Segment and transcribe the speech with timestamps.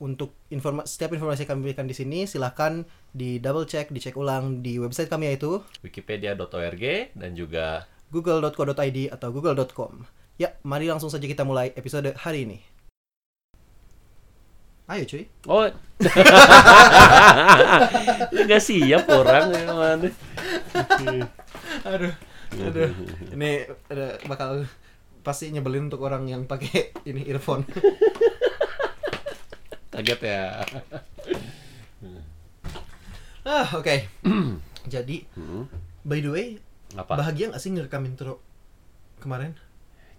[0.00, 4.64] untuk informa setiap informasi yang kami berikan di sini silahkan di double check, dicek ulang
[4.64, 10.08] di website kami yaitu Wikipedia.org dan juga google.co.id atau google.com.
[10.40, 12.58] Ya, mari langsung saja kita mulai episode hari ini.
[14.90, 15.22] Ayo cuy.
[15.46, 15.62] Oh.
[18.34, 20.08] Nggak siap orang ya mana.
[21.94, 22.14] Aduh.
[22.58, 22.90] Aduh.
[23.30, 24.66] Ini ada bakal
[25.22, 27.62] pasti nyebelin untuk orang yang pakai ini earphone.
[29.90, 30.62] Kaget ya.
[33.50, 33.96] ah, oke.
[34.94, 35.66] Jadi, Hmm,
[36.02, 36.46] by the way,
[36.94, 37.18] Apa?
[37.18, 38.38] bahagia nggak sih ngerekam intro
[39.18, 39.54] kemarin?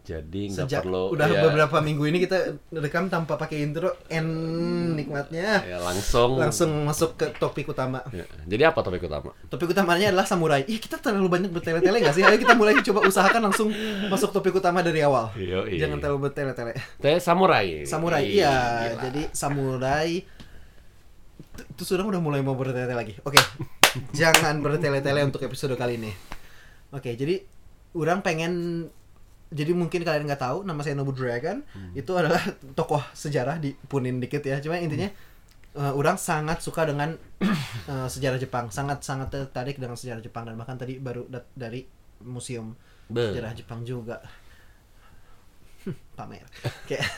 [0.02, 4.26] Jadi nggak Sejak perlu udah ya, beberapa minggu ini kita rekam tanpa pakai intro, en
[4.98, 5.62] nikmatnya.
[5.62, 6.42] ya, langsung.
[6.42, 8.02] Langsung masuk ke topik utama.
[8.10, 9.30] Ya, Jadi apa topik utama?
[9.46, 10.66] Topik utamanya adalah samurai.
[10.66, 12.26] Ih, kita terlalu banyak bertele-tele nggak sih?
[12.26, 13.70] Ayo kita mulai coba usahakan langsung
[14.10, 15.30] masuk topik utama dari awal.
[15.38, 16.74] Yo, Jangan terlalu bertele-tele.
[16.98, 17.86] Saya samurai.
[17.86, 18.54] Samurai, iya.
[18.90, 19.02] gila.
[19.06, 20.10] Jadi samurai
[21.62, 23.14] itu sudah udah mulai mau bertele-tele lagi.
[23.22, 23.38] Oke.
[24.20, 26.12] Jangan bertele-tele untuk episode kali ini.
[26.92, 27.40] Oke, jadi
[27.96, 28.88] orang pengen
[29.52, 31.60] jadi mungkin kalian nggak tahu nama saya Nobu Dragon.
[31.92, 32.40] Itu adalah
[32.72, 34.64] tokoh sejarah di punin dikit ya.
[34.64, 35.12] Cuma intinya
[35.76, 37.20] eh, orang sangat suka dengan
[37.92, 40.48] eh, sejarah Jepang, sangat sangat tertarik dengan sejarah Jepang.
[40.48, 41.84] Dan bahkan tadi baru dat- dari
[42.24, 42.72] museum
[43.12, 43.36] Be.
[43.36, 44.24] sejarah Jepang juga.
[46.18, 46.48] Pamer.
[46.88, 47.12] Kayak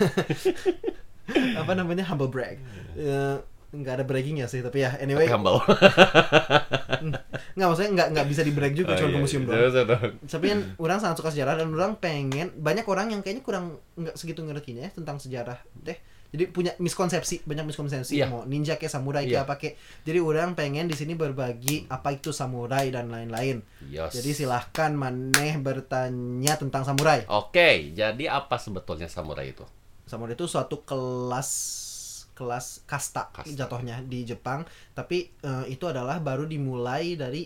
[1.62, 2.04] apa namanya?
[2.10, 2.58] Humble brag.
[2.98, 3.38] Eh,
[3.74, 5.58] nggak ada braggingnya sih tapi ya anyway Humble.
[7.54, 9.50] nggak maksudnya nggak nggak bisa di brag juga Oh, cuma ke iya, museum iya.
[9.50, 10.30] doang terus.
[10.30, 14.14] tapi kan orang sangat suka sejarah dan orang pengen banyak orang yang kayaknya kurang nggak
[14.14, 15.98] segitu ngertinya ya tentang sejarah deh
[16.30, 18.26] jadi punya miskonsepsi banyak miskonsepsi Iya.
[18.26, 19.30] mau ninja kayak samurai Iya.
[19.32, 24.14] kayak apa kayak jadi orang pengen di sini berbagi apa itu samurai dan lain-lain Yos.
[24.14, 29.66] jadi silahkan maneh bertanya tentang samurai Oke, jadi apa sebetulnya samurai itu?
[30.04, 31.50] Samurai itu suatu kelas
[32.34, 33.54] kelas kasta, Kasta.
[33.54, 37.46] jatuhnya di Jepang, tapi eh, itu adalah baru dimulai dari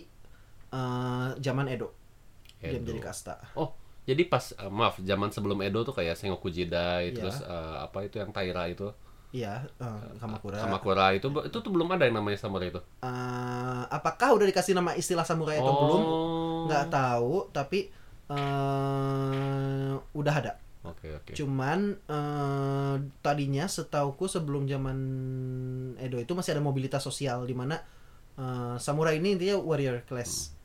[0.72, 1.88] eh, zaman Edo.
[2.60, 2.82] Dia Edo.
[2.82, 3.34] menjadi kasta.
[3.54, 7.16] Oh, jadi pas eh, maaf, zaman sebelum Edo tuh kayak Sengoku Jidai, Iya.
[7.16, 8.88] terus eh, apa itu yang Taira itu,
[9.28, 10.56] Iya, eh, Kamakura.
[10.56, 12.80] Kamakura itu itu tuh belum ada yang namanya samurai itu.
[13.04, 16.02] Eh, apakah udah dikasih nama istilah samurai atau belum?
[16.02, 16.64] Oh.
[16.64, 17.92] Nggak tahu, tapi
[18.28, 20.52] eh udah ada.
[20.88, 21.32] Oke, oke.
[21.36, 24.98] Cuman eh, tadinya setauku sebelum zaman
[26.00, 27.76] Edo itu masih ada mobilitas sosial di mana
[28.40, 30.56] eh, samurai ini intinya warrior class.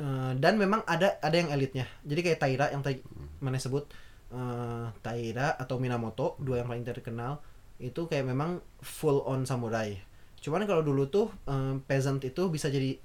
[0.00, 1.84] Eh, dan memang ada ada yang elitnya.
[2.02, 3.04] Jadi kayak Taira yang tadi
[3.44, 3.84] mana sebut
[4.32, 7.44] eh, Taira atau Minamoto, dua yang paling terkenal
[7.82, 9.98] itu kayak memang full on samurai.
[10.42, 12.96] Cuman kalau dulu tuh eh, peasant itu bisa jadi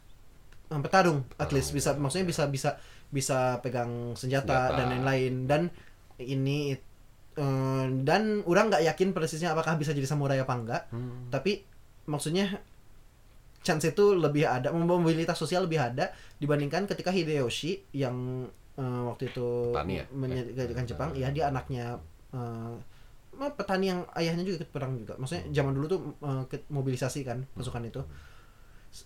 [0.72, 4.75] eh, petarung, at least bisa maksudnya bisa bisa bisa pegang senjata, Senjata.
[4.75, 5.62] dan lain-lain dan
[6.19, 6.73] ini
[7.33, 11.29] eh, dan orang nggak yakin persisnya apakah bisa jadi samurai apa enggak Hmm.
[11.29, 11.61] tapi
[12.05, 12.57] maksudnya
[13.59, 19.47] chance itu lebih ada mobilitas sosial lebih ada dibandingkan ketika Hideyoshi yang eh, waktu itu
[19.69, 20.05] Petani ya?
[20.09, 22.00] menjadikan Eh, Jepang ya dia anaknya
[23.34, 25.13] mah petani yang ayahnya juga ikut perang juga.
[25.13, 25.99] Maksudnya zaman dulu tuh
[26.47, 28.01] ke- mobilisasi kan pasukan itu.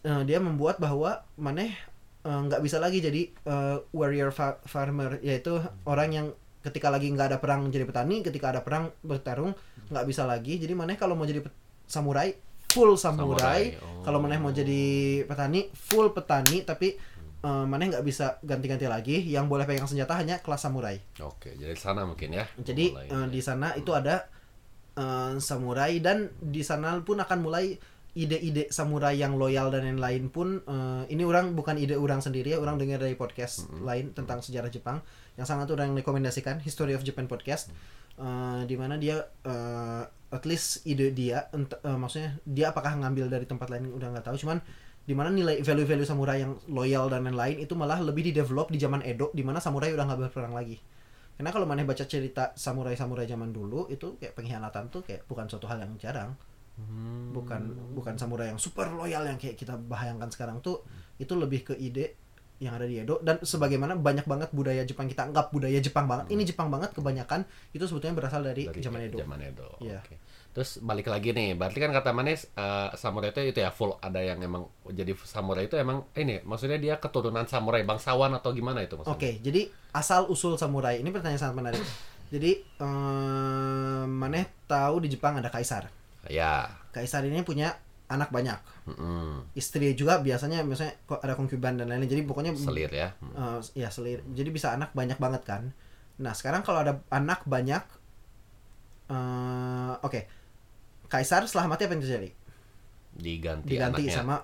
[0.01, 1.75] Eh, dia membuat bahwa maneh
[2.21, 6.27] eh, nggak bisa lagi jadi eh, warrior fa- farmer yaitu orang yang
[6.61, 9.53] ketika lagi nggak ada perang jadi petani ketika ada perang bertarung
[9.89, 10.61] nggak bisa lagi.
[10.61, 11.41] Jadi maneh kalau mau jadi
[11.89, 12.33] samurai
[12.71, 14.03] full samurai, Samurai, oh.
[14.07, 14.81] kalau maneh mau jadi
[15.27, 16.95] petani full petani tapi
[17.43, 19.19] eh, maneh nggak bisa ganti-ganti lagi.
[19.27, 20.95] Yang boleh pegang senjata hanya kelas samurai.
[21.19, 22.47] Oke, jadi di sana mungkin ya.
[22.55, 23.07] jadi mulai.
[23.11, 23.91] eh, di sana itu.
[23.91, 24.29] ada
[24.95, 27.75] eh, samurai dan di sana pun akan mulai
[28.11, 32.59] ide-ide samurai yang loyal dan lain-lain pun eh, ini orang bukan ide orang sendiri ya
[32.59, 34.99] orang dengar dari podcast lain tentang sejarah Jepang
[35.41, 37.73] yang sangat orang rekomendasikan History of Japan podcast
[38.21, 43.33] eh, di mana dia eh, at least ide dia ent- eh, maksudnya dia apakah ngambil
[43.33, 44.61] dari tempat lain udah nggak tahu cuman
[45.01, 48.77] di mana nilai value-value samurai yang loyal dan lain-lain itu malah lebih di develop di
[48.77, 50.77] zaman Edo di mana samurai udah nggak berperang lagi
[51.41, 55.65] karena kalau mana baca cerita samurai-samurai zaman dulu itu kayak pengkhianatan tuh kayak bukan suatu
[55.65, 56.37] hal yang jarang.
[56.77, 57.33] Hmm.
[57.33, 60.85] Bukan bukan samurai yang super loyal yang kayak kita bayangkan sekarang tuh
[61.17, 62.20] itu lebih ke ide
[62.61, 66.29] yang ada di Edo dan sebagaimana banyak banget budaya Jepang kita anggap budaya Jepang banget
[66.29, 67.41] ini Jepang banget kebanyakan
[67.73, 69.69] itu sebetulnya berasal dari, dari zaman Edo Zaman Edo.
[69.81, 69.97] Iya.
[70.05, 70.21] Oke.
[70.51, 74.21] Terus balik lagi nih, berarti kan kata Manes eh, samurai itu itu ya full ada
[74.21, 78.93] yang emang jadi samurai itu emang ini maksudnya dia keturunan samurai bangsawan atau gimana itu
[78.93, 79.17] maksudnya?
[79.17, 79.65] Oke, jadi
[79.97, 81.81] asal usul samurai ini pertanyaan sangat menarik.
[82.29, 85.89] Jadi eh maneh tahu di Jepang ada kaisar.
[86.29, 86.69] Ya.
[86.93, 87.73] Kaisar ini punya
[88.11, 88.59] anak banyak.
[88.85, 89.47] Mm-mm.
[89.55, 92.11] Istri juga biasanya misalnya kok ada konkuban dan lain-lain.
[92.11, 93.15] Jadi pokoknya Selir ya.
[93.17, 93.33] Mm.
[93.33, 94.19] eh, ya selir.
[94.27, 95.71] Jadi bisa anak banyak banget kan.
[96.19, 97.81] Nah, sekarang kalau ada anak banyak
[99.11, 100.21] eh oke.
[101.07, 102.29] Kaisar setelah mati apa yang terjadi?
[103.11, 104.15] Diganti, Diganti anaknya.
[104.15, 104.35] sama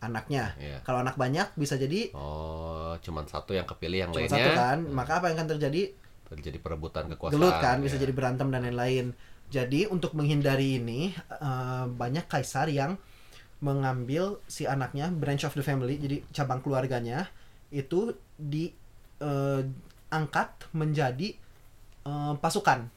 [0.00, 0.44] anaknya.
[0.56, 0.78] Iya.
[0.80, 4.36] Kalau anak banyak bisa jadi Oh, cuman satu yang kepilih yang cuma lainnya.
[4.40, 4.78] satu kan.
[4.88, 5.92] Maka apa yang akan terjadi?
[6.24, 7.36] Terjadi perebutan kekuasaan.
[7.36, 8.08] gelut kan bisa ya.
[8.08, 9.12] jadi berantem dan lain-lain
[9.44, 12.96] jadi untuk menghindari ini eh, banyak kaisar yang
[13.64, 17.32] mengambil si anaknya branch of the family jadi cabang keluarganya
[17.72, 18.68] itu diangkat
[20.76, 21.32] menjadi
[22.04, 22.92] eh, pasukan.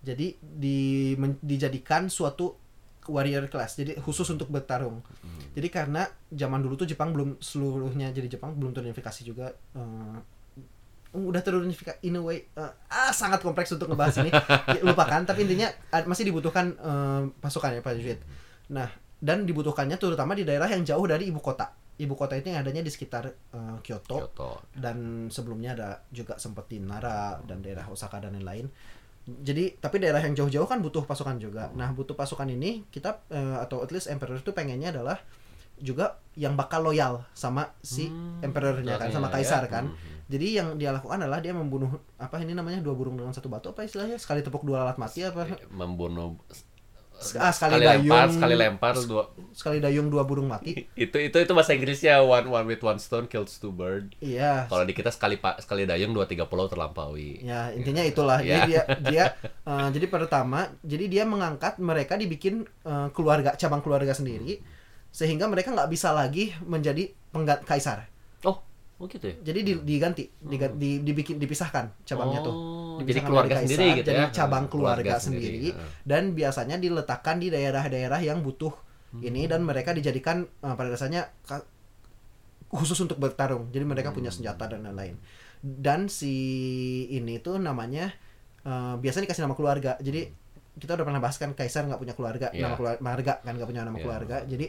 [0.00, 2.58] Jadi di men- dijadikan suatu
[3.06, 5.00] warrior class jadi khusus untuk bertarung.
[5.54, 10.18] Jadi karena zaman dulu tuh Jepang belum seluruhnya jadi Jepang belum terunifikasi juga eh,
[11.10, 14.30] udah terunifikasi in a way eh, ah sangat kompleks untuk ngebahas ini.
[14.88, 15.70] Lupakan tapi intinya
[16.04, 18.20] masih dibutuhkan eh, pasukan ya Pak Jufit
[18.70, 18.88] nah
[19.20, 22.80] dan dibutuhkannya terutama di daerah yang jauh dari ibu kota ibu kota itu yang adanya
[22.80, 24.50] di sekitar eh, Kyoto Kyoto.
[24.72, 28.72] dan sebelumnya ada juga sempat di Nara dan daerah Osaka dan lain-lain.
[29.28, 31.68] Jadi tapi daerah yang jauh-jauh kan butuh pasukan juga.
[31.76, 35.20] Nah butuh pasukan ini kita eh, atau at least emperor itu pengennya adalah
[35.76, 39.34] juga yang bakal loyal sama si Hmm, emperornya kan sama iya.
[39.36, 39.92] kaisar kan.
[39.92, 40.16] Mhm.
[40.30, 43.76] Jadi yang dia lakukan adalah dia membunuh apa ini namanya dua burung dengan satu batu
[43.76, 46.40] apa istilahnya sekali tepuk dua lalat mati apa membunuh
[47.36, 49.22] ah, sekali, lempar dayung sekali lempar dua
[49.52, 50.72] sekali dayung dua burung mati.
[51.04, 54.66] itu itu itu bahasa Inggrisnya one one with one stone kills two bird Iya.
[54.66, 58.40] kalau di kita sekali pak sekali dayung dua tiga pulau terlampaui Ya intinya itulah.
[58.40, 58.64] Jadi Ya.
[58.66, 58.82] dia
[59.12, 64.60] dia eh, jadi pertama jadi dia mengangkat mereka dibikin eh, keluarga cabang keluarga sendiri
[65.10, 68.06] sehingga mereka nggak bisa lagi menjadi pengganti kaisar.
[69.00, 72.52] Oh gitu ya Jadi di- diganti, diga- di- dibikin dipisahkan cabangnya tuh.
[72.52, 75.88] Oh, Dipisahkan jadi dari keluarga kaisar, sendiri gitu jadi ya cabang keluarga, sendiri, Heeh.
[76.04, 78.76] dan biasanya diletakkan di daerah-daerah yang butuh
[79.18, 81.32] ini dan mereka dijadikan eh, pada dasarnya
[82.70, 83.66] khusus untuk bertarung.
[83.68, 85.18] Jadi mereka punya senjata dan lain-lain.
[85.58, 86.34] Dan si
[87.10, 88.12] ini tuh namanya
[88.60, 89.96] eh, biasanya dikasih nama keluarga.
[89.98, 90.30] Jadi
[90.76, 92.62] kita udah pernah bahas kan kaisar nggak punya keluarga, Iya.
[92.62, 94.04] nama keluarga marga kan nggak punya nama Iya.
[94.04, 94.36] keluarga.
[94.46, 94.66] Jadi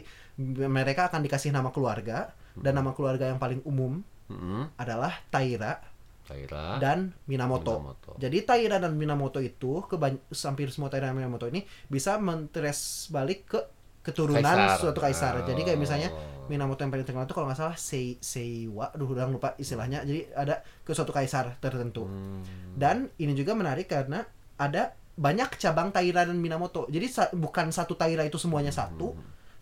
[0.66, 4.02] mereka akan dikasih nama keluarga dan nama keluarga yang paling umum
[4.32, 4.62] Mm-mm.
[4.74, 5.78] adalah Taira
[6.22, 7.76] Taira dan Minamoto.
[7.76, 8.10] Minamoto.
[8.16, 13.44] Jadi Taira dan Minamoto itu kebany- hampir semua Taira dan Minamoto ini bisa mentres balik
[13.46, 13.60] ke
[14.02, 14.78] keturunan Kaisar.
[14.78, 15.34] suatu kaisar.
[15.44, 16.46] Jadi kayak misalnya Oh.
[16.46, 20.02] Minamoto yang paling terkenal itu kalau nggak salah Sei Seiwa, aduh udah lupa istilahnya.
[20.02, 22.02] Jadi ada ke suatu kaisar tertentu.
[22.04, 22.42] Hmm.
[22.72, 24.26] Dan ini juga menarik karena
[24.56, 26.86] ada banyak cabang Taira dan Minamoto.
[26.88, 29.14] Jadi sa- bukan satu Taira itu semuanya satu,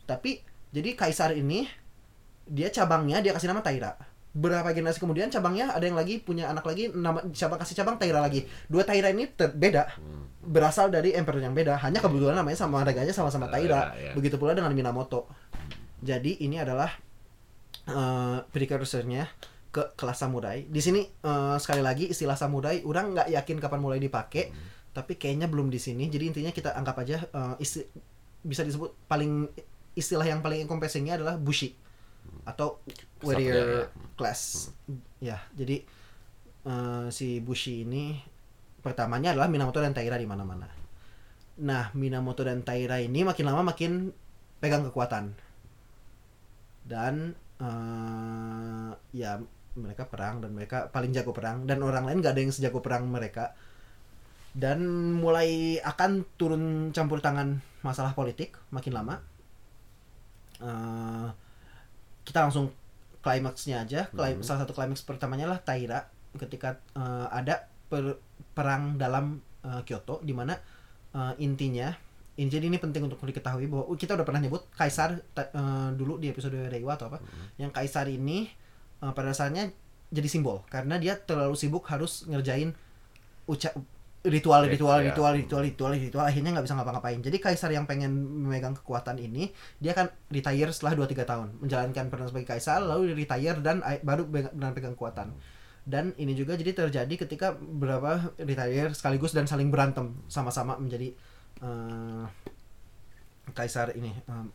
[0.05, 0.41] tapi
[0.71, 1.69] jadi kaisar ini
[2.47, 3.93] dia cabangnya dia kasih nama Taira.
[4.31, 8.23] Berapa generasi kemudian cabangnya ada yang lagi punya anak lagi nama cabang kasih cabang Taira
[8.23, 8.47] lagi.
[8.71, 10.31] Dua Taira ini ter- beda Hmm.
[10.41, 11.75] berasal dari emperor yang beda.
[11.83, 13.91] Hanya kebetulan namanya sama harganya sama-sama Taira.
[13.91, 14.13] Taira, ya.
[14.15, 15.27] Begitu pula dengan Minamoto.
[15.99, 16.95] Jadi ini adalah
[17.91, 19.27] eh precursornya
[19.71, 20.67] ke kelas samurai.
[20.67, 24.51] Di sini eh, sekali lagi istilah samurai orang nggak yakin kapan mulai dipakai,
[24.91, 26.07] tapi kayaknya belum di sini.
[26.07, 27.87] Jadi intinya kita anggap aja eh, isti-
[28.41, 29.51] bisa disebut paling
[29.93, 31.75] istilah yang paling encompassingnya adalah bushi
[32.45, 32.81] atau
[33.21, 34.41] warrior Kesatria, class.
[35.21, 35.85] Ya, jadi
[36.65, 38.17] eh, si bushi ini
[38.81, 40.69] pertamanya adalah Minamoto dan Taira di mana-mana.
[41.61, 44.13] Nah, Minamoto dan Taira ini makin lama makin
[44.61, 45.37] pegang kekuatan.
[46.85, 49.41] Dan eh, ya
[49.79, 53.07] mereka perang dan mereka paling jago perang dan orang lain gak ada yang sejago perang
[53.07, 53.53] mereka.
[54.51, 54.83] Dan
[55.15, 59.23] mulai akan turun campur tangan masalah politik makin lama.
[60.59, 61.29] Eh,
[62.31, 62.71] kita langsung
[63.21, 64.07] klimaksnya aja.
[64.09, 68.23] Klim- Salah satu klimaks pertamanya lah Taira ketika eh, ada per-
[68.55, 70.55] perang dalam eh, Kyoto di mana
[71.11, 71.91] eh, intinya
[72.39, 76.17] ini jadi ini penting untuk diketahui bahwa uh, kita udah pernah nyebut kaisar eh, dulu
[76.17, 77.19] di episode Reiwa atau apa
[77.59, 78.49] yang kaisar ini
[79.03, 79.69] eh, pada dasarnya
[80.09, 82.73] jadi simbol karena dia terlalu sibuk harus ngerjain
[83.45, 83.75] uca
[84.21, 85.09] ritual ritual Ya.
[85.09, 87.19] ritual ritual ritual ritual akhirnya nggak bisa ngapa-ngapain.
[87.19, 92.29] Jadi kaisar yang pengen memegang kekuatan ini dia akan retire setelah 2-3 tahun menjalankan peran
[92.29, 95.33] sebagai kaisar lalu retire dan baru be- benar pegang kekuatan.
[95.81, 101.17] Dan ini juga jadi terjadi ketika beberapa retire sekaligus dan saling berantem sama-sama menjadi
[101.65, 102.25] eh,
[103.51, 104.47] kaisar ini em,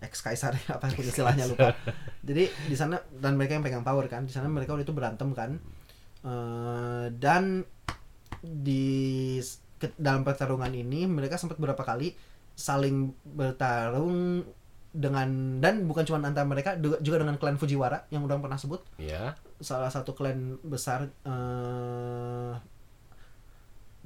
[0.00, 1.76] ex kaisar apa pun istilahnya lupa.
[2.24, 5.28] Jadi di sana dan mereka yang pegang power kan di sana mereka waktu itu berantem
[5.36, 5.60] kan.
[6.24, 7.68] Eh, dan
[8.44, 9.40] di
[9.80, 12.12] ke- dalam pertarungan ini mereka sempat beberapa kali
[12.54, 14.44] saling bertarung
[14.94, 18.84] dengan dan bukan cuma antara mereka juga dengan klan Fujiwara yang udah pernah sebut.
[19.00, 19.34] Ya.
[19.58, 22.54] salah satu klan besar eh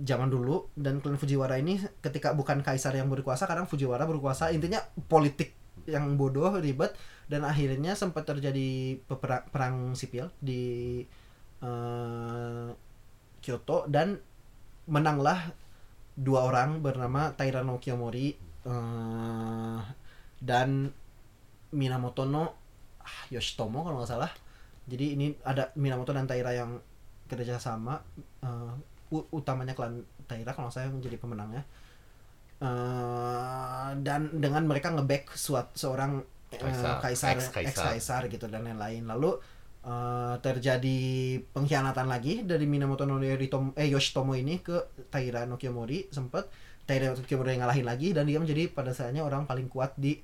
[0.00, 0.70] zaman dulu.
[0.72, 4.48] Dan klan Fujiwara ini ketika bukan kaisar yang berkuasa kadang Fujiwara berkuasa.
[4.54, 4.80] Intinya
[5.10, 5.52] politik
[5.84, 6.94] yang bodoh ribet.
[7.28, 8.96] Dan akhirnya sempat terjadi
[9.52, 11.04] perang sipil di
[11.60, 12.68] eh,
[13.44, 13.84] Kyoto.
[13.90, 14.16] Dan
[14.88, 15.52] menanglah
[16.18, 18.34] dua orang bernama Taira no Kiyomori
[18.66, 19.80] eh,
[20.40, 20.90] dan
[21.68, 22.44] Minamoto no
[23.04, 24.32] ah, Yoshitomo kalau nggak salah.
[24.88, 26.80] Jadi ini ada Minamoto dan Taira yang
[27.28, 28.00] kerja sama
[28.40, 28.72] eh,
[29.14, 31.62] u- utamanya klan Taira kalau saya yang jadi pemenangnya.
[32.58, 37.68] Eh, dan dengan mereka ngeback suat seorang eh, Kaisar, kaisar ex-kaisar.
[37.70, 39.04] ex kaisar gitu dan lain-lain.
[39.06, 39.38] Lalu
[39.84, 40.98] eh, terjadi
[41.54, 46.50] pengkhianatan lagi dari Minamoto no Yoritomo, eh Yoshitomo ini ke Taira no Kiyomori sempat
[46.88, 50.18] Taira no Kiyomori yang ngalahin lagi dan dia menjadi pada saatnya orang paling kuat di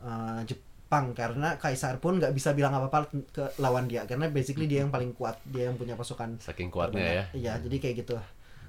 [0.00, 4.86] eh, Jepang karena kaisar pun nggak bisa bilang apa-apa ke lawan dia karena basically dia
[4.86, 7.24] yang paling kuat dia yang punya pasukan Saking kuatnya ya.
[7.34, 8.16] Iya, jadi kayak gitu.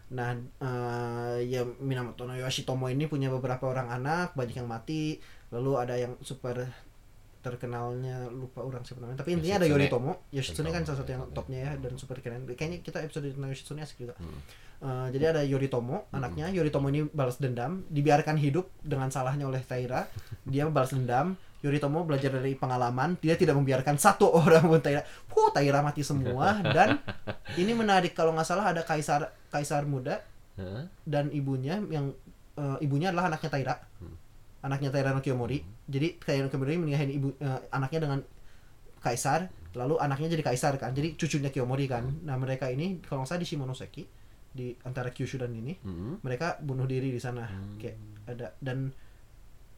[0.07, 5.19] Nah, eh, ya Minamoto no Yoshitomo ini punya beberapa orang anak, banyak yang mati,
[5.51, 6.63] lalu ada yang super
[7.41, 9.24] terkenalnya lupa orang siapa namanya.
[9.24, 9.88] Tapi intinya ada Yoshitsune.
[9.88, 10.12] Yoritomo.
[10.34, 12.44] Yoshitsune kan salah satu yang topnya ya dan super keren.
[12.50, 14.15] Kayaknya kita episode tentang Yoshitsune asik juga.
[14.20, 14.39] Hmm.
[14.77, 16.53] Eh, jadi ada Yoritomo, anaknya.
[16.53, 20.06] Yoritomo ini balas dendam, dibiarkan hidup dengan salahnya oleh Taira.
[20.46, 21.34] Dia balas dendam.
[21.58, 25.01] Yoritomo belajar dari pengalaman, dia tidak membiarkan satu orang pun Taira.
[25.34, 27.01] Huh, Taira mati semua dan
[27.62, 30.22] ini menarik kalau nggak salah ada kaisar kaisar muda
[31.06, 32.13] dan ibunya yang
[32.62, 33.75] eh, ibunya adalah anaknya Taira.
[34.63, 35.59] Anaknya Taira no Kiyomori.
[35.85, 38.19] Jadi Taira no Kiyomori menikahin ibu eh, anaknya dengan
[38.97, 40.91] kaisar, lalu anaknya jadi kaisar kan.
[40.91, 42.03] Jadi cucunya Kiyomori kan.
[42.25, 44.03] Nah, mereka ini kalau nggak salah di Shimonoseki
[44.47, 46.17] di antara Kyushu dan ini Hmm.
[46.25, 47.45] mereka bunuh diri di sana
[47.77, 48.89] kayak ada dan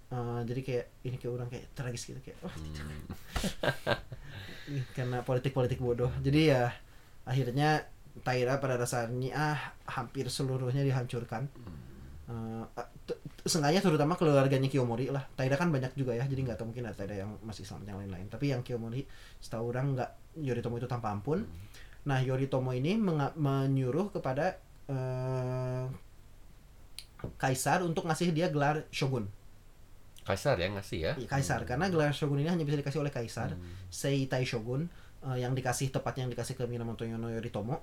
[0.08, 2.54] eh, jadi kayak ini kayak orang kayak tragis gitu kayak oh,
[4.72, 6.64] Ih, karena politik-politik bodoh jadi ya
[7.28, 7.84] akhirnya
[8.24, 11.52] Taira pada dasarnya ah hampir seluruhnya dihancurkan
[12.30, 12.99] Eh, t- t-
[13.50, 15.26] seenggaknya terutama keluarganya Kiyomori lah.
[15.34, 18.00] Taira kan banyak juga ya jadi nggak tahu mungkin ada Taira yang masih selamat yang
[18.06, 18.28] lain-lain.
[18.30, 19.04] Tapi yang Kiyomori
[19.42, 21.44] setahu orang nggak Yoritomo itu tanpa ampun.
[22.06, 22.96] Nah Yoritomo ini
[23.36, 25.86] menyuruh kepada eh,
[27.36, 29.28] kaisar untuk ngasih dia gelar shogun.
[30.24, 31.14] Kaisar ya ngasih ya.
[31.18, 31.66] Iya, kaisar.
[31.66, 33.58] Karena gelar shogun ini hanya bisa dikasih oleh kaisar
[33.90, 34.86] Seitai shogun
[35.26, 37.82] eh, yang dikasih tepatnya yang dikasih ke Minamoto no Yoritomo.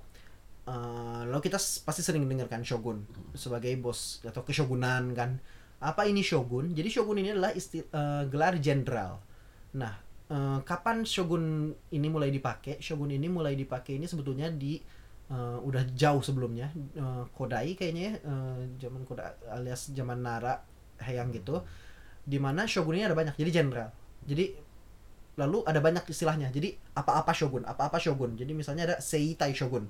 [0.67, 5.39] Eh, lalu kita pasti sering dengarkan shogun sebagai bos atau keshogunan kan
[5.77, 6.73] apa ini shogun?
[6.73, 9.21] Jadi shogun ini adalah isti- eh, gelar jenderal.
[9.77, 9.93] Nah
[10.29, 12.81] eh, kapan shogun ini mulai dipakai?
[12.81, 14.81] Shogun ini mulai dipakai ini sebetulnya di
[15.29, 16.73] eh, udah jauh sebelumnya.
[16.97, 20.57] Eh, Kodai kayaknya ya eh, zaman Kodai alias zaman Nara
[20.97, 21.61] Heian gitu
[22.27, 23.37] di mana shogun ini ada banyak.
[23.37, 23.89] Jadi jenderal.
[24.27, 24.45] Jadi
[25.37, 26.49] lalu ada banyak istilahnya.
[26.49, 28.33] Jadi apa-apa shogun apa-apa shogun.
[28.33, 29.85] Jadi misalnya ada seitai shogun.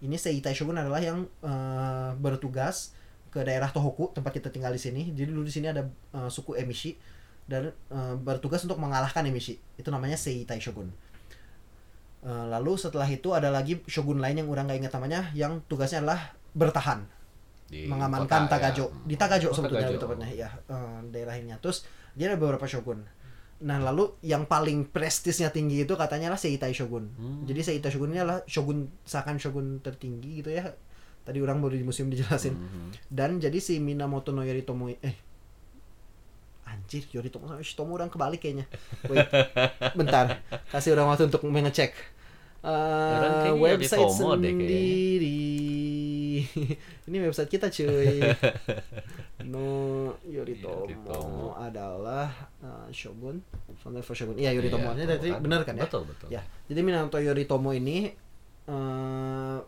[0.00, 2.96] Ini seitai shogun adalah yang eh, bertugas
[3.36, 5.12] ke daerah Tohoku tempat kita tinggal di sini.
[5.12, 5.84] Jadi dulu di sini ada
[6.16, 6.96] eh, suku Emishi
[7.44, 9.60] dan eh, bertugas untuk mengalahkan Emishi.
[9.76, 10.88] Itu namanya seitai shogun.
[12.24, 16.00] Eh, lalu setelah itu ada lagi shogun lain yang orang nggak ingat namanya yang tugasnya
[16.00, 17.04] adalah bertahan.
[17.68, 18.84] Di mengamankan kota, Tagajo.
[18.88, 18.94] Ya.
[19.04, 19.98] di Tagajo Oh, sebetulnya Tagajo.
[19.98, 21.84] itu tepatnya ya eh, daerahnya terus
[22.16, 23.04] dia ada beberapa shogun.
[23.56, 27.08] Nah lalu yang paling prestisnya tinggi itu katanya lah Seitai Shogun.
[27.16, 27.40] Hmm.
[27.48, 30.76] jadi Seitai Shogun ini adalah shogun seakan shogun tertinggi gitu ya
[31.26, 32.54] tadi orang baru di museum dijelasin.
[32.54, 32.88] Mhm.
[33.10, 35.16] dan jadi si Minamoto no Yoritomo eh.
[36.64, 38.66] Anjir Yoritomo sama Yoshitomo orang kebalik kayaknya.
[39.06, 39.26] Wait
[39.98, 40.38] bentar.
[40.68, 41.94] Kasih orang waktu untuk mengecek.
[42.58, 45.38] Kayaknya website Yoritomo sendiri.
[47.06, 48.18] Ini website kita cuy.
[49.46, 49.62] No
[50.26, 51.54] Yoritomo, Yoritomo.
[51.54, 52.26] adalah
[52.58, 53.38] eh, Shogun.
[53.78, 54.34] Founder for Shogun.
[54.34, 55.38] Iya Yoritomo Iya, ini dari kan?
[55.38, 55.86] bener kan ya?
[55.86, 56.28] Betul, betul.
[56.34, 56.42] ya.
[56.66, 58.10] Jadi Minamoto Yoritomo ini
[58.66, 59.58] eh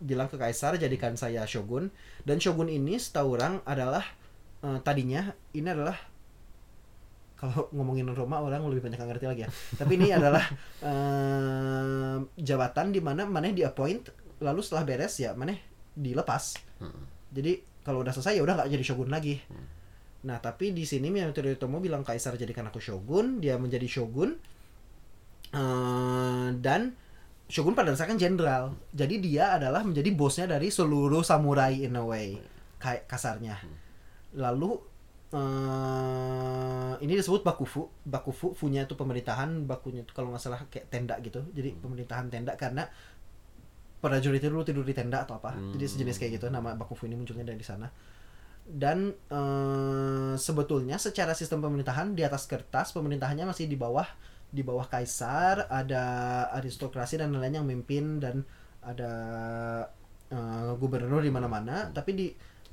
[0.00, 1.90] bilang ke kaisar jadikan saya shogun.
[2.22, 4.04] Dan shogun ini setahu orang adalah
[4.64, 5.96] eh, tadinya ini adalah
[7.34, 9.50] kalau ngomongin Roma orang lebih banyak yang ngerti lagi ya.
[9.76, 10.44] Tapi ini adalah
[10.90, 14.08] eh, jabatan di mana mana di appoint
[14.42, 15.54] lalu setelah beres ya mana
[15.94, 16.58] dilepas.
[16.82, 17.06] Hmm.
[17.30, 19.38] jadi kalau udah selesai ya udah nggak jadi shogun lagi.
[20.24, 24.34] Nah tapi di sini Minamoto Yoritomo bilang kaisar jadikan aku shogun dia menjadi shogun.
[25.54, 26.98] Eh, dan
[27.48, 28.64] shogun pada dasarnya kan jenderal.
[28.90, 32.40] Jadi dia adalah menjadi bosnya dari seluruh samurai in a way
[32.80, 33.60] kayak kasarnya.
[34.36, 34.72] Lalu
[35.34, 37.90] eh ini disebut bakufu.
[38.06, 41.44] Bakufu funya itu pemerintahan bakunya itu kalau nggak salah kayak tenda gitu.
[41.52, 42.88] Jadi pemerintahan tenda karena
[44.04, 45.56] prajurit itu dulu tidur di tenda atau apa.
[45.76, 47.88] Jadi sejenis kayak gitu nama bakufu ini munculnya dari sana.
[48.64, 54.08] Dan eh, sebetulnya secara sistem pemerintahan di atas kertas pemerintahannya masih di bawah
[54.54, 58.46] di bawah kaisar ada aristokrasi dan lain-lain yang memimpin dan
[58.78, 59.12] ada
[60.30, 61.90] eh, gubernur di mana-mana.
[61.90, 62.26] Tapi di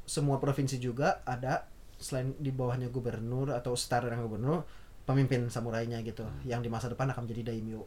[0.06, 1.66] semua provinsi juga ada
[1.98, 4.66] selain di bawahnya gubernur atau setara dengan gubernur
[5.06, 7.82] pemimpin samurainya gitu yang di masa depan akan menjadi daimyo.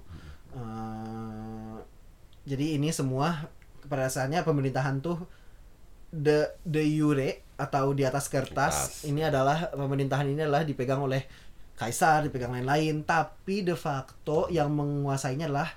[0.58, 1.76] Eh,
[2.50, 3.46] jadi ini semua
[3.86, 5.22] pada dasarnya pemerintahan tuh
[6.14, 9.02] de de jure atau di atas kertas.
[9.02, 9.10] Kertas.
[9.10, 11.26] ini adalah pemerintahan ini adalah dipegang oleh
[11.74, 15.70] kaisar dipegang lain-lain tapi de facto yang menguasainya adalah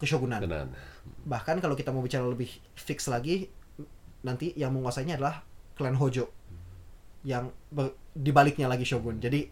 [0.00, 0.66] keshogunan Benar.
[1.28, 3.48] bahkan kalau kita mau bicara lebih fix lagi
[4.24, 5.44] nanti yang menguasainya adalah
[5.76, 6.32] klan Hojo
[7.24, 7.52] yang
[8.12, 9.16] dibaliknya lagi shogun.
[9.20, 9.48] Jadi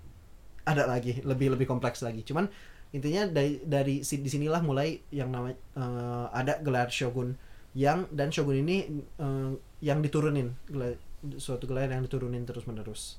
[0.68, 2.20] ada lagi lebih lebih kompleks lagi.
[2.24, 2.46] Cuman
[2.92, 7.32] intinya dari dari si- di sinilah mulai yang namanya eh, ada gelar shogun
[7.72, 8.76] yang dan shogun ini
[9.20, 10.52] eh, yang diturunin.
[10.68, 11.00] Gelar-
[11.40, 13.16] suatu gelar yang diturunin terus menerus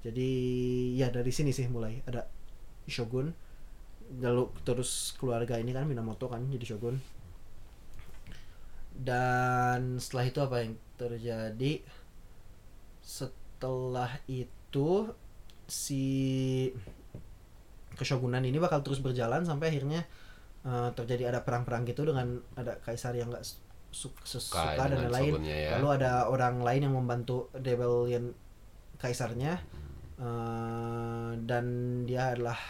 [0.00, 0.28] jadi
[0.96, 2.00] ya dari sini sih mulai.
[2.04, 2.24] Ada
[2.86, 3.32] shogun.
[4.18, 6.98] Lalu terus keluarga ini kan Minamoto kan jadi shogun.
[8.96, 11.72] Dan setelah itu apa yang terjadi?
[13.00, 15.08] Setelah itu
[15.70, 16.04] si
[17.94, 20.02] keshogunan ini bakal terus berjalan sampai akhirnya
[20.64, 23.60] eh, terjadi ada perang-perang gitu dengan ada kaisar yang nggak su-
[23.92, 25.44] su- Suka suka dan lain-lain.
[25.44, 25.76] ya.
[25.78, 28.32] lalu ada orang lain yang membantu rebellion
[28.96, 29.60] kaisarnya
[30.20, 31.64] Eh, dan
[32.04, 32.60] dia adalah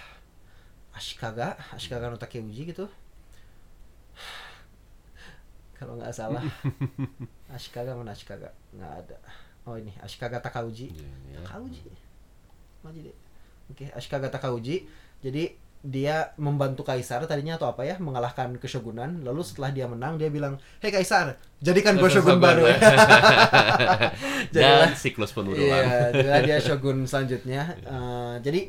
[0.95, 2.87] Ashikaga Ashikaga no Takeuji gitu.
[5.79, 6.47] Kalau nggak salah.
[7.57, 8.55] Ashikaga mana Ashikaga?
[8.71, 9.17] Nggak ada.
[9.67, 10.95] Oh ini Ashikaga Takauji.
[10.95, 11.39] Iya, ya.
[11.43, 11.91] Takauji?
[12.87, 13.17] Maji deh.
[13.75, 14.87] Oke Ashikaga Takauji.
[15.19, 20.29] Jadi dia membantu kaisar tadinya atau apa ya mengalahkan keshogunan lalu setelah dia menang dia
[20.29, 22.69] bilang hei kaisar jadikan gue shogun baru
[24.51, 25.63] Dan Jadilah- siklus penurunan.
[25.63, 27.63] Iya, jadilah dia shogun selanjutnya.
[27.77, 28.61] Eh, jadi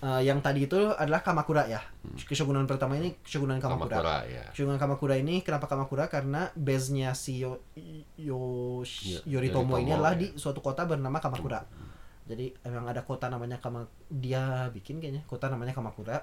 [0.00, 1.80] eh, yang tadi itu adalah Kamakura ya.
[2.18, 4.00] Keshogunan pertama ini Keshogunan Kamakura.
[4.00, 4.44] Kamakura ya.
[4.50, 6.08] Keshogunan Kamakura ini kenapa Kamakura?
[6.08, 7.60] Karena base-nya si Yo,
[8.16, 10.20] Yo- Yo- Yoritomo Yoritomo, ini adalah ya.
[10.20, 11.62] di suatu kota bernama Kamakura.
[12.30, 16.22] Jadi emang ada kota namanya Kama dia bikin kayaknya kota namanya Kamakura.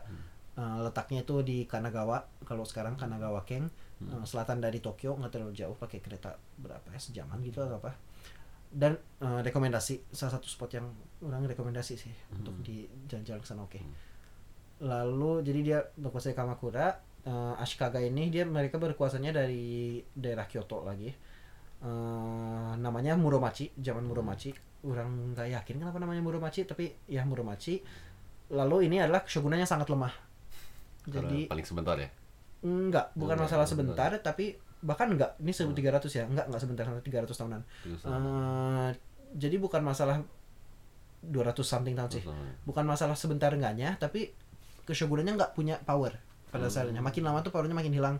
[0.57, 2.23] Eh, letaknya itu di Kanagawa.
[2.47, 3.69] Kalau sekarang Kanagawa Ken,
[4.01, 7.93] eh, selatan dari Tokyo nggak terlalu jauh pakai kereta berapa ya sejaman gitu atau apa.
[8.71, 10.87] Dan eh, rekomendasi salah satu spot yang
[11.21, 13.79] orang rekomendasi sih untuk di jalan-jalan ke sana oke.
[14.81, 16.97] Lalu jadi dia berkuasa di Kamakura.
[17.27, 21.11] Eh, Ashikaga ini dia mereka berkuasanya dari daerah Kyoto lagi
[21.77, 24.49] Eh, namanya Muromachi zaman Muromachi
[24.81, 27.77] orang nggak yakin kenapa namanya Muromachi tapi ya Muromachi
[28.49, 30.09] lalu ini adalah shogunannya sangat lemah
[31.05, 32.09] Karena jadi paling sebentar ya.
[32.59, 33.93] enggak bukan Enggak, masalah enggak.
[33.93, 34.45] sebentar tapi
[34.77, 38.89] bahkan enggak ini 1300 ya enggak enggak sebentar 300 tahunan Eh,
[39.37, 40.17] jadi bukan masalah
[41.21, 42.23] 200 something tahun sih.
[42.63, 44.33] Bukan masalah sebentar enggaknya, tapi
[44.85, 46.69] keshogunannya nggak punya power pada Hmm.
[46.69, 47.01] dasarnya.
[47.01, 48.17] Makin lama tuh powernya makin hilang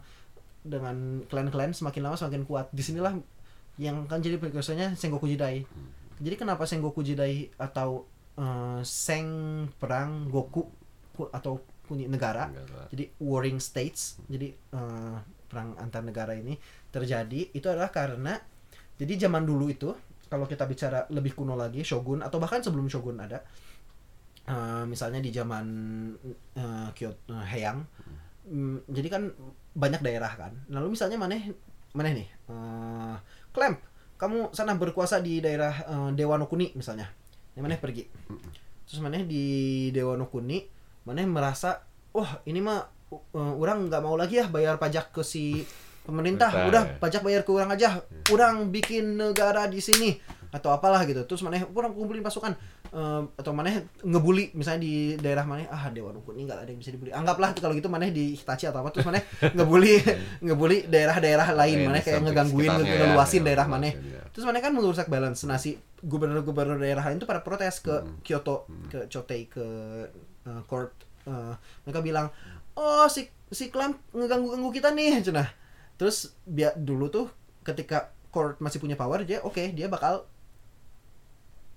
[0.62, 2.68] dengan klan-klan semakin lama semakin kuat.
[2.70, 3.16] Di sinilah
[3.78, 5.64] yang kan jadi prekursornya Sengoku Jidai.
[5.66, 5.90] Hmm.
[6.18, 8.06] Jadi kenapa Sengoku Jidai atau
[8.38, 9.28] eh, Seng
[9.78, 10.66] perang Goku
[11.14, 12.92] ku- atau kuni negara lah.
[12.92, 16.60] jadi warring states jadi eh, perang antar negara ini
[16.92, 18.36] terjadi itu adalah karena
[19.00, 19.96] jadi zaman dulu itu
[20.28, 23.40] kalau kita bicara lebih kuno lagi shogun atau bahkan sebelum shogun ada
[24.48, 25.66] eh, misalnya di zaman
[26.60, 27.88] eh, Kyoto eh, Heian
[28.52, 29.24] mm, jadi kan
[29.72, 31.56] banyak daerah kan lalu misalnya maneh
[31.96, 33.16] maneh nih eh,
[33.58, 33.82] Clamp
[34.22, 37.10] kamu sana berkuasa di daerah eh, Dewa no Kuni misalnya.
[37.58, 38.06] Ya maneh pergi?
[38.86, 40.62] Terus maneh di Dewa no Kuni
[41.10, 41.82] maneh merasa
[42.14, 45.66] wah ini mah uh, orang nggak mau lagi ya bayar pajak ke si
[46.06, 46.70] pemerintah.
[46.70, 46.94] Udah ya.
[47.02, 48.06] pajak bayar ke orang aja.
[48.30, 50.18] Orang bikin negara di sini
[50.52, 52.56] atau apalah gitu terus maneh orang kumpulin pasukan
[52.88, 56.80] Eh, atau maneh ngebully misalnya di daerah maneh ah Dewa no Kuni nggak ada yang
[56.80, 60.00] bisa dibully anggaplah kalau gitu maneh di Hitachi atau apa terus maneh ngebully
[60.48, 64.24] ngebully daerah-daerah lain maneh di kayak ngegangguin ya, ngeluasin ya, daerah ngeluasin, maneh ya.
[64.32, 65.44] Terus mana kan merusak balance.
[65.44, 69.66] Nah si gubernur-gubernur daerah lain itu pada protes ke Kyoto, ke Chotei, ke
[70.48, 70.96] uh, court.
[71.28, 72.32] Uh, mereka bilang,
[72.80, 75.50] oh si si Clamp ngeganggu-ganggu kita nih, cenah.
[76.00, 77.28] Terus biar dulu tuh
[77.68, 80.24] ketika court masih punya power dia oke dia bakal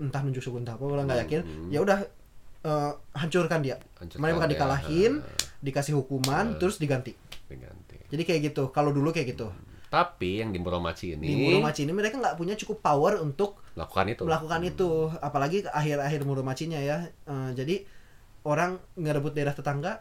[0.00, 1.68] entah nunjuk shogun entah apa orang nggak yakin Hmm.
[1.68, 1.98] ya udah
[2.62, 3.76] uh, hancurkan dia
[4.42, 4.56] dia.
[4.56, 5.28] dikalahin Ah,
[5.60, 7.12] dikasih hukuman terus diganti
[7.46, 7.96] diganti.
[8.08, 9.52] jadi kayak gitu kalau dulu kayak gitu
[9.88, 14.06] Tapi yang di Muromachi ini di Muromachi ini mereka nggak punya cukup power untuk melakukan
[14.08, 14.22] itu.
[14.22, 17.82] melakukan itu apalagi ke akhir-akhir Muromachinya ya Eh, jadi
[18.42, 20.00] orang ngerebut daerah tetangga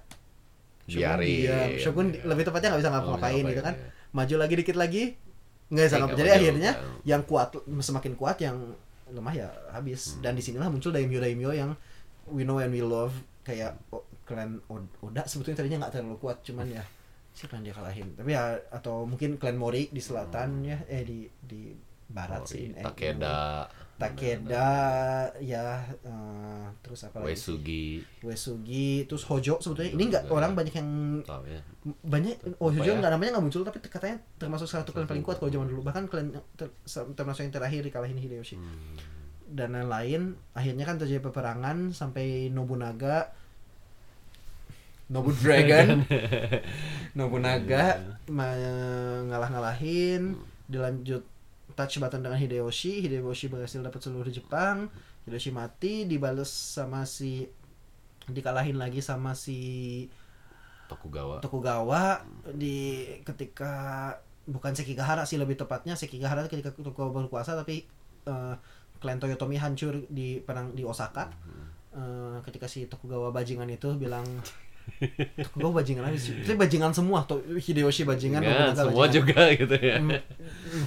[0.85, 1.25] Biarin.
[1.25, 1.69] diam.
[1.77, 5.03] Shogun lebih tepatnya nggak bisa Oh, ngapa-ngapain gitu kan ngapain, maju lagi dikit lagi
[5.67, 6.71] nggak bisa Eh, ngapa jadi akhirnya
[7.03, 8.57] yang kuat semakin kuat yang
[9.13, 10.17] lemah ya habis.
[10.17, 10.21] Hmm.
[10.25, 11.71] dan di sinilah muncul daimyo daimyo yang
[12.29, 14.61] we know and we love kayak oh, klan
[15.01, 16.83] Oda sebetulnya tadinya nggak terlalu kuat cuman ya
[17.33, 18.07] siapa yang dia kalahin?
[18.13, 21.73] Tapi ya atau mungkin klan Mori di selatan ya eh di di
[22.09, 22.85] barat Mori, sih eh,
[23.99, 24.71] Takeda,
[25.37, 25.65] ya
[25.99, 27.51] eh, terus apa lagi sih?
[27.51, 27.85] Uesugi,
[28.21, 30.33] Uesugi terus Hojo sebetulnya ini nggak Juga.
[30.33, 30.89] orang banyak yang
[31.45, 31.61] ya.
[32.01, 32.95] banyak oh Hojo ya.
[32.95, 35.83] nggak namanya nggak muncul tapi katanya termasuk salah satu klan paling kuat kalau zaman dulu
[35.83, 36.71] bahkan klan ter-
[37.11, 38.95] termasuk yang terakhir dikalahin Hideyoshi Hmm.
[39.49, 40.21] dan lain-lain
[40.53, 43.35] akhirnya kan terjadi peperangan sampai Nobunaga
[45.07, 46.05] Nobu Dragon
[47.11, 47.97] Nobunaga
[48.29, 48.53] ma-
[49.25, 51.25] ngalah-ngalahin dilanjut
[51.79, 54.91] touch button dengan Hideyoshi Hideyoshi berhasil dapat seluruh Jepang
[55.23, 57.47] Hideyoshi mati dibales sama si
[58.27, 59.57] dikalahin lagi sama si
[60.91, 61.39] Tokugawa.
[61.39, 62.19] Tokugawa
[62.51, 63.71] di ketika
[64.43, 67.87] bukan Sekigahara sih lebih tepatnya Sekigahara ketika Tokugawa berkuasa tapi
[68.25, 68.55] eh,
[68.99, 71.31] klan Toyotomi hancur di perang di Osaka
[71.89, 74.21] Eh, ketika si Tokugawa bajingan itu bilang
[75.41, 76.37] Tokugawa bajingan apa sih?
[76.45, 79.13] Itu bajingan semua tuh Hideyoshi bajingan Ya, semua bajingan.
[79.17, 79.97] juga gitu ya.
[79.97, 80.85] Mm, mm.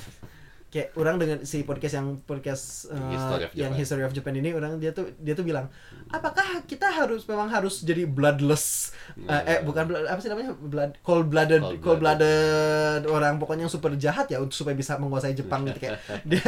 [0.72, 3.80] Kayak orang dengan si podcast yang podcast uh, History yang Japan.
[3.84, 5.68] history of Japan ini orang dia tuh dia tuh bilang
[6.08, 8.96] apakah kita harus memang harus jadi bloodless?
[9.28, 10.56] Uh, eh bukan blood, apa sih namanya?
[10.56, 15.36] Blood cold blooded Cold blooded orang pokoknya yang super jahat ya untuk supaya bisa menguasai
[15.36, 16.40] Jepang gitu kayak dia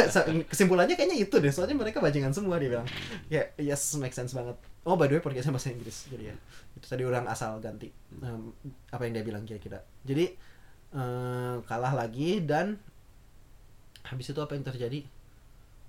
[0.48, 2.88] kesimpulannya kayaknya itu deh soalnya mereka bajingan semua dia bilang.
[3.28, 4.56] Ya yes make sense banget.
[4.88, 6.36] Oh by the way podcastnya bahasa Inggris jadi ya
[6.80, 7.92] itu tadi orang asal ganti
[8.24, 8.56] um,
[8.88, 9.84] apa yang dia bilang kira-kira.
[10.00, 10.32] Jadi
[10.96, 12.80] eh, kalah lagi dan
[14.04, 15.02] habis itu apa yang terjadi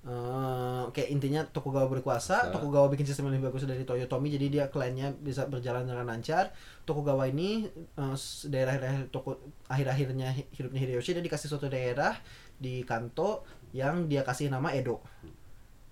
[0.05, 2.53] Eh, kayak intinya Tokugawa berkuasa.
[2.53, 6.53] Tokugawa bikin sistem yang lebih bagus dari Toyotomi, jadi dia klannya bisa berjalan dengan lancar.
[6.85, 7.65] Tokugawa ini
[8.13, 9.33] s- daerah-daerah Toko
[9.65, 12.13] akhir-akhirnya hi- hidupnya Hideyoshi dia dikasih suatu daerah
[12.61, 15.01] di Kanto yang dia kasih nama Edo.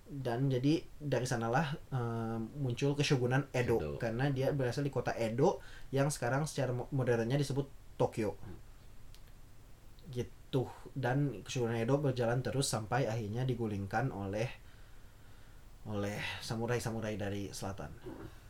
[0.06, 3.90] Dan jadi dari sanalah eh, muncul keshogunan Edo, Edo.
[3.98, 5.58] karena dia berasal di kota Edo
[5.90, 7.66] yang sekarang secara mo- modernnya disebut
[7.98, 8.38] Tokyo.
[10.12, 10.30] Gitu.
[10.94, 14.46] Dan keshogunan Edo berjalan terus sampai akhirnya digulingkan oleh
[15.90, 17.90] oleh samurai-samurai dari selatan.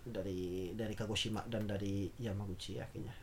[0.04, 3.14] Dari dari Kagoshima dan dari Yamaguchi akhirnya.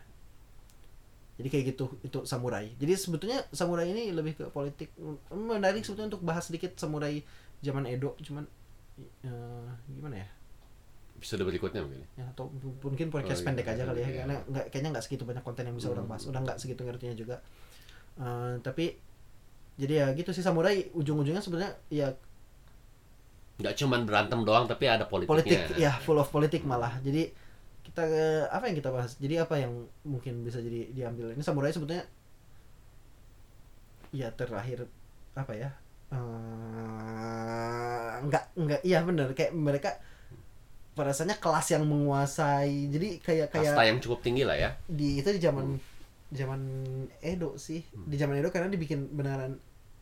[1.37, 2.69] Jadi kayak gitu itu samurai.
[2.77, 4.93] Jadi sebetulnya samurai ini lebih ke politik.
[5.33, 7.21] Menarik sebetulnya untuk bahas sedikit samurai
[7.61, 8.45] zaman Edo, cuman
[9.25, 10.27] eh, gimana ya?
[11.21, 12.01] Episode berikutnya mungkin.
[12.17, 12.49] ya atau
[12.81, 14.17] mungkin podcast Oh, iya, pendek aja kali ya iya.
[14.25, 17.13] karena nggak kayaknya nggak segitu banyak konten yang bisa orang bahas udah nggak segitu ngertinya
[17.13, 17.35] juga
[18.19, 18.97] Eh, tapi
[19.79, 22.07] jadi ya gitu sih samurai ujung-ujungnya sebenarnya ya
[23.57, 25.29] Nggak cuman berantem doang tapi ada politiknya.
[25.29, 26.97] politik ya full of politik malah.
[26.99, 27.29] Jadi
[27.81, 29.13] kita eh, apa yang kita bahas?
[29.17, 31.33] Jadi apa yang mungkin bisa jadi diambil?
[31.33, 32.05] Ini samurai sebetulnya
[34.11, 34.89] ya terakhir
[35.37, 35.69] apa ya
[36.11, 39.31] eh, nggak nggak iya bener.
[39.31, 39.89] Kayak mereka
[40.91, 42.91] perasaannya kelas yang menguasai.
[42.91, 44.69] Jadi kayak kayak Kasta yang cukup tinggi lah ya.
[44.85, 45.79] di itu di zaman
[46.31, 46.61] zaman
[47.21, 47.83] Edo sih.
[47.91, 49.59] Di zaman Edo karena dibikin beneran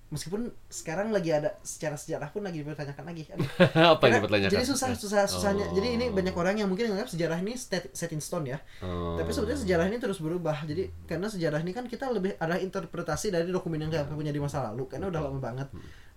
[0.10, 3.30] meskipun sekarang lagi ada secara sejarah pun lagi dipertanyakan lagi.
[3.94, 4.54] Apa yang dipertanyakan?
[4.58, 5.70] jadi susah susah susahnya.
[5.70, 5.74] Oh.
[5.78, 8.58] jadi ini banyak orang yang mungkin menganggap sejarah ini set, set in stone ya.
[8.82, 9.22] Oh.
[9.22, 10.66] tapi sebetulnya sejarah ini terus berubah.
[10.66, 14.42] Jadi karena sejarah ini kan kita lebih ada interpretasi dari dokumen yang kita punya di
[14.42, 15.70] masa lalu karena udah lama banget.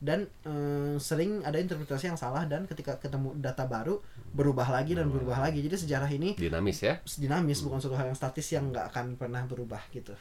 [0.03, 4.03] Dan eh, sering ada interpretasi yang salah dan ketika ketemu data baru
[4.33, 5.61] berubah lagi dan berubah lagi.
[5.61, 6.97] Jadi sejarah ini dinamis ya.
[7.21, 10.17] dinamis bukan suatu hal yang statis yang nggak akan pernah berubah gitu.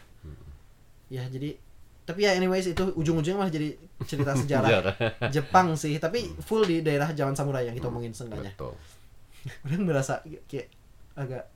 [1.07, 1.70] Ya jadi
[2.11, 3.71] tapi ya anyways itu ujung-ujungnya malah jadi
[4.01, 4.93] cerita sejarah Sejarah.
[5.29, 8.75] Jepang sih tapi full di daerah zaman samurai yang kita omongin seenggaknya Betul.
[9.65, 10.67] orang merasa kayak
[11.13, 11.47] agak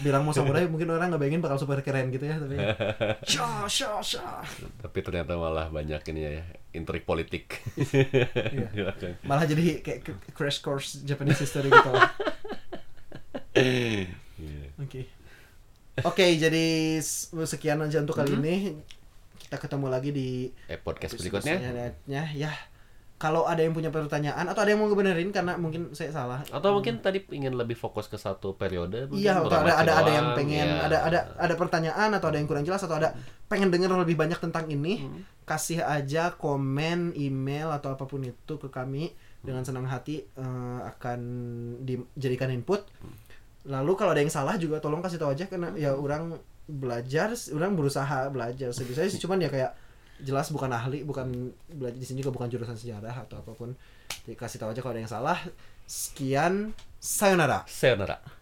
[0.00, 2.58] bilang mau samurai mungkin orang nggak bayangin bakal super keren gitu ya tapi
[3.30, 4.42] sha sha sha
[4.76, 6.42] Tapi ternyata malah banyak ini ya
[6.72, 7.62] intrik politik.
[7.78, 8.90] Iya.
[9.22, 12.10] malah jadi kayak crash course Japanese history gitu lah.
[14.80, 15.06] Oke.
[16.00, 18.40] Oke, jadi s- sekian aja untuk kali Mhm.
[18.40, 18.54] ini.
[19.40, 20.28] Kita ketemu lagi di
[20.68, 21.56] Eh podcast berikutnya.
[21.56, 22.22] selanjutnya.
[22.36, 22.52] Ya,
[23.16, 26.40] kalau ada yang punya pertanyaan atau ada yang mau ngebenerin karena mungkin saya salah.
[26.48, 29.12] Atau mungkin tadi ingin lebih fokus ke satu periode.
[29.12, 30.86] Iya, atau ada ada ada yang pengen ya.
[30.86, 33.12] ada ada ada pertanyaan atau ada yang kurang jelas atau ada
[33.44, 35.20] pengen dengar lebih banyak tentang ini, Hmm.
[35.44, 41.20] kasih aja komen, email atau apa pun itu ke kami dengan senang hati eh, akan
[41.84, 42.86] dijadikan input.
[43.68, 47.74] Lalu kalau ada yang salah juga tolong kasih tahu aja karena ya orang belajar, orang
[47.74, 49.72] berusaha belajar sebisa sih cuman ya kayak
[50.20, 53.74] jelas bukan ahli bukan belajar di sini juga bukan jurusan sejarah atau apa pun.
[54.26, 55.38] Jadi kasih tahu aja kalau ada yang salah.
[55.90, 56.70] Sekian
[57.02, 57.66] sayonara.
[57.66, 58.39] Sayonara